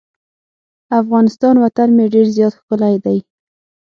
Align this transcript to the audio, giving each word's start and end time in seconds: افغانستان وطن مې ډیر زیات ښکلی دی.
افغانستان 1.01 1.55
وطن 1.63 1.87
مې 1.97 2.05
ډیر 2.13 2.25
زیات 2.35 2.53
ښکلی 2.59 2.95
دی. 3.05 3.17